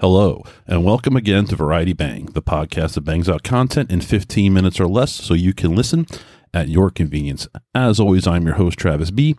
[0.00, 4.50] Hello, and welcome again to Variety Bang, the podcast that bangs out content in 15
[4.50, 6.06] minutes or less so you can listen
[6.54, 7.46] at your convenience.
[7.74, 9.36] As always, I'm your host, Travis B.,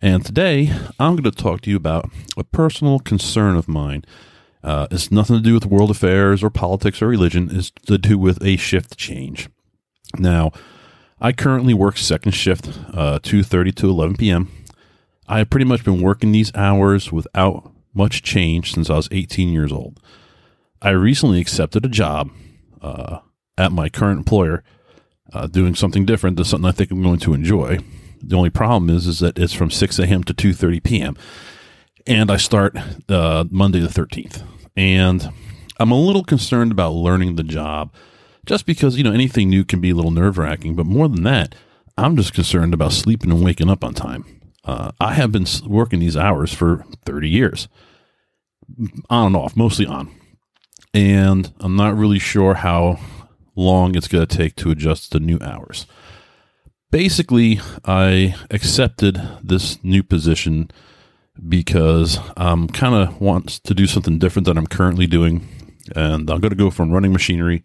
[0.00, 4.04] and today I'm going to talk to you about a personal concern of mine.
[4.62, 8.16] Uh, it's nothing to do with world affairs or politics or religion, it's to do
[8.16, 9.48] with a shift change.
[10.16, 10.52] Now,
[11.20, 14.48] I currently work second shift, uh, 2.30 to 11 p.m.
[15.26, 19.48] I have pretty much been working these hours without much change since I was 18
[19.48, 20.00] years old.
[20.82, 22.30] I recently accepted a job
[22.82, 23.20] uh,
[23.56, 24.62] at my current employer,
[25.32, 27.78] uh, doing something different than something I think I'm going to enjoy.
[28.22, 30.24] The only problem is, is that it's from 6 a.m.
[30.24, 31.16] to 2:30 p.m.
[32.06, 32.76] and I start
[33.08, 34.42] uh, Monday the 13th.
[34.76, 35.30] And
[35.78, 37.92] I'm a little concerned about learning the job,
[38.46, 40.74] just because you know anything new can be a little nerve wracking.
[40.74, 41.54] But more than that,
[41.96, 44.24] I'm just concerned about sleeping and waking up on time.
[44.64, 47.68] Uh, I have been working these hours for 30 years,
[49.10, 50.10] on and off, mostly on.
[50.94, 52.98] And I'm not really sure how
[53.56, 55.86] long it's going to take to adjust to new hours.
[56.90, 60.70] Basically, I accepted this new position
[61.48, 65.46] because I'm kind of wants to do something different than I'm currently doing.
[65.94, 67.64] And I'm going to go from running machinery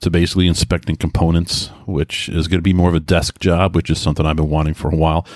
[0.00, 3.90] to basically inspecting components, which is going to be more of a desk job, which
[3.90, 5.26] is something I've been wanting for a while.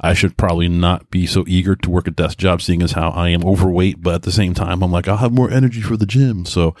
[0.00, 3.10] I should probably not be so eager to work a desk job, seeing as how
[3.10, 5.96] I am overweight, but at the same time, I'm like, I'll have more energy for
[5.96, 6.44] the gym.
[6.44, 6.74] So,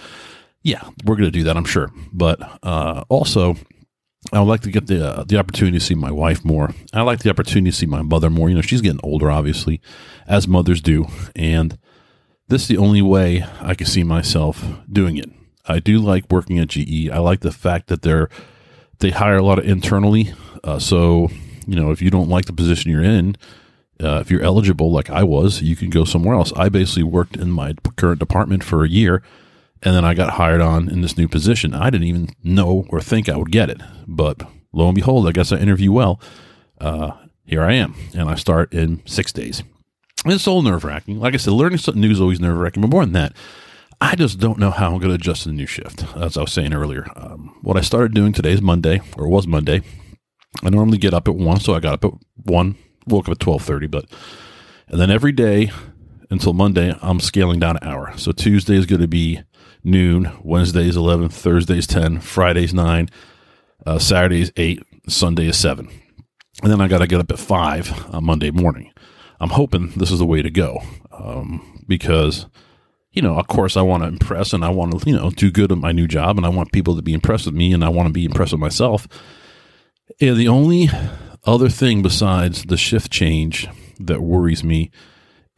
[0.62, 1.90] yeah, we're going to do that, I'm sure.
[2.12, 3.56] But uh, also,
[4.32, 6.72] I would like to get the uh, the opportunity to see my wife more.
[6.92, 8.48] I like the opportunity to see my mother more.
[8.48, 9.80] You know, she's getting older, obviously,
[10.28, 11.76] as mothers do, and
[12.46, 15.30] this is the only way I can see myself doing it.
[15.64, 17.08] I do like working at GE.
[17.10, 18.28] I like the fact that they're
[18.98, 20.32] they hire a lot of internally.
[20.64, 21.28] Uh, so
[21.66, 23.36] you know, if you don't like the position you're in,
[24.02, 26.52] uh, if you're eligible, like I was, you can go somewhere else.
[26.56, 29.22] I basically worked in my current department for a year,
[29.82, 31.74] and then I got hired on in this new position.
[31.74, 35.32] I didn't even know or think I would get it, but lo and behold, I
[35.32, 36.20] guess I interview well.
[36.80, 37.12] Uh,
[37.44, 39.62] here I am, and I start in six days.
[40.24, 41.18] And it's all nerve wracking.
[41.18, 43.34] Like I said, learning something new is always nerve wracking, but more than that,
[44.02, 46.04] I just don't know how I'm going to adjust to the new shift.
[46.16, 49.46] As I was saying earlier, um, what I started doing today is Monday, or was
[49.46, 49.80] Monday.
[50.60, 52.12] I normally get up at one, so I got up at
[52.44, 52.74] one,
[53.06, 54.06] woke up at twelve thirty, but
[54.88, 55.70] and then every day
[56.30, 58.12] until Monday, I'm scaling down an hour.
[58.16, 59.40] So Tuesday is going to be
[59.84, 63.08] noon, Wednesday is eleven, Thursday is ten, Friday is nine,
[63.86, 65.88] uh, Saturday is eight, Sunday is seven,
[66.60, 68.92] and then I got to get up at five on Monday morning.
[69.38, 72.46] I'm hoping this is the way to go um, because
[73.12, 75.50] you know, of course, I want to impress and I want to, you know, do
[75.50, 77.84] good at my new job and I want people to be impressed with me and
[77.84, 79.06] I want to be impressed with myself.
[80.20, 80.88] And the only
[81.44, 83.68] other thing besides the shift change
[84.00, 84.90] that worries me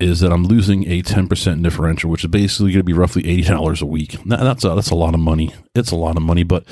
[0.00, 3.80] is that I'm losing a 10% differential, which is basically going to be roughly $80
[3.80, 4.16] a week.
[4.24, 5.54] that's a, that's a lot of money.
[5.74, 6.42] It's a lot of money.
[6.42, 6.64] But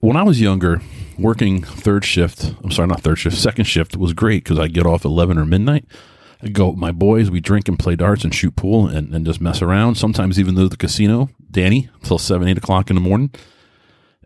[0.00, 0.82] when I was younger,
[1.18, 4.86] working third shift, I'm sorry, not third shift, second shift was great because I get
[4.86, 5.86] off 11 or midnight
[6.42, 7.30] I go my boys.
[7.30, 9.96] We drink and play darts and shoot pool and, and just mess around.
[9.96, 13.30] Sometimes even though the casino, Danny, until seven, eight o'clock in the morning,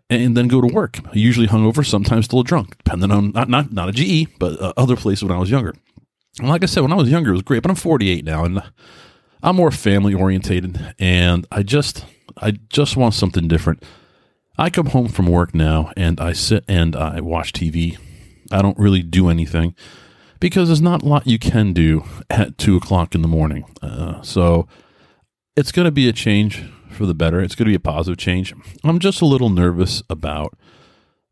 [0.09, 0.99] and then go to work.
[1.13, 4.95] Usually hungover, sometimes still drunk, depending on not not not a GE, but uh, other
[4.95, 5.73] places when I was younger.
[6.39, 7.63] And like I said, when I was younger, it was great.
[7.63, 8.61] But I'm 48 now, and
[9.41, 12.05] I'm more family orientated, and I just
[12.37, 13.83] I just want something different.
[14.55, 17.97] I come home from work now, and I sit and I watch TV.
[18.51, 19.75] I don't really do anything
[20.43, 23.63] because there's not a lot you can do at two o'clock in the morning.
[23.81, 24.67] Uh, so
[25.55, 27.39] it's going to be a change for the better.
[27.39, 28.53] It's going to be a positive change.
[28.83, 30.57] I'm just a little nervous about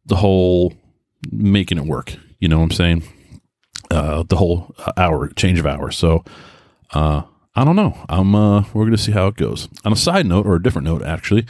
[0.05, 0.73] the whole
[1.29, 2.15] making it work.
[2.39, 3.03] You know what I'm saying?
[3.91, 5.97] Uh, the whole hour change of hours.
[5.97, 6.23] So
[6.93, 7.23] uh,
[7.53, 7.97] I don't know.
[8.07, 9.67] I'm uh, we're going to see how it goes.
[9.83, 11.45] On a side note, or a different note, actually,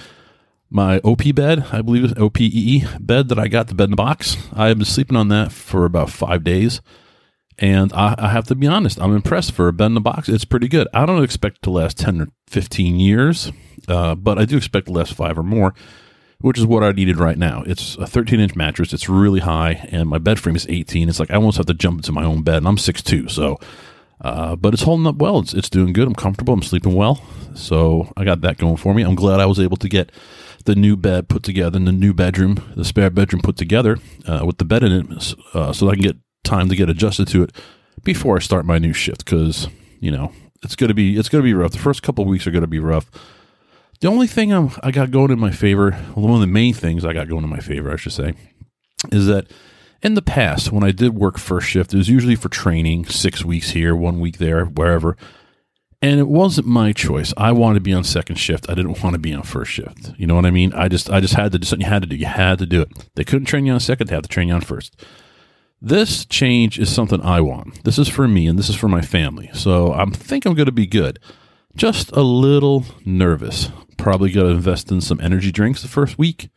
[0.72, 3.98] my OP bed, I believe it's OPEE bed that I got the bed in the
[3.98, 4.36] box.
[4.52, 6.82] I have been sleeping on that for about five days.
[7.62, 10.28] And I, I, have to be honest, I'm impressed for a bed in the box.
[10.28, 10.88] It's pretty good.
[10.96, 13.52] I don't expect to last 10 or 15 years,
[13.88, 15.75] uh, but I do expect to last five or more,
[16.40, 17.62] which is what I needed right now.
[17.68, 18.94] It's a 13 inch mattress.
[18.94, 21.08] It's really high, and my bed frame is 18.
[21.08, 23.30] It's like I almost have to jump into my own bed, and I'm 6'2.
[23.30, 23.60] So,
[24.22, 25.38] uh, but it's holding up well.
[25.38, 26.07] It's, it's doing good.
[26.07, 26.56] I'm comfortable.
[26.56, 27.24] I'm sleeping well.
[27.54, 29.04] So I got that going for me.
[29.04, 30.12] I'm glad I was able to get
[30.66, 34.42] the new bed put together in the new bedroom, the spare bedroom put together uh,
[34.46, 37.44] with the bed in it, uh, so I can get time to get adjusted to
[37.44, 37.56] it
[38.04, 39.68] before I start my new shift because
[40.00, 40.32] you know
[40.64, 41.72] it's gonna be it's gonna be rough.
[41.72, 43.10] The first couple weeks are gonna be rough.
[44.00, 47.06] The only thing I'm, I got going in my favor, one of the main things
[47.06, 48.34] I got going in my favor, I should say,
[49.12, 49.46] is that
[50.02, 53.46] in the past when I did work first shift, it was usually for training, six
[53.46, 55.16] weeks here, one week there, wherever.
[56.02, 57.32] And it wasn't my choice.
[57.38, 58.68] I wanted to be on second shift.
[58.68, 60.14] I didn't want to be on first shift.
[60.18, 60.74] You know what I mean?
[60.74, 62.16] I just I just had to do something you had to do.
[62.16, 62.90] You had to do it.
[63.14, 64.96] They couldn't train you on second, they had to train you on first.
[65.83, 67.83] This change is something I want.
[67.83, 69.50] This is for me and this is for my family.
[69.54, 71.18] So I think I'm going to be good.
[71.75, 73.72] Just a little nervous.
[73.98, 76.50] Probably going to invest in some energy drinks the first week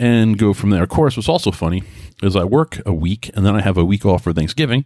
[0.00, 0.82] and go from there.
[0.82, 1.84] Of course, what's also funny
[2.24, 4.84] is I work a week and then I have a week off for Thanksgiving.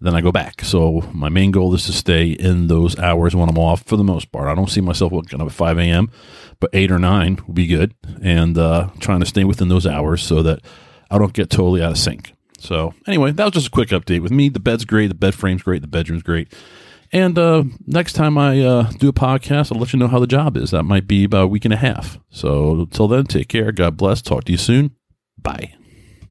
[0.00, 0.64] Then I go back.
[0.64, 4.04] So my main goal is to stay in those hours when I'm off for the
[4.04, 4.48] most part.
[4.48, 6.10] I don't see myself waking up at 5 a.m.,
[6.58, 7.94] but 8 or 9 would be good.
[8.22, 10.60] And uh, trying to stay within those hours so that
[11.10, 12.32] I don't get totally out of sync.
[12.60, 14.48] So anyway, that was just a quick update with me.
[14.48, 16.52] The bed's great, the bed frame's great, the bedroom's great.
[17.12, 20.28] And uh, next time I uh, do a podcast, I'll let you know how the
[20.28, 20.70] job is.
[20.70, 22.18] That might be about a week and a half.
[22.30, 23.72] So until then, take care.
[23.72, 24.22] God bless.
[24.22, 24.94] Talk to you soon.
[25.36, 25.74] Bye.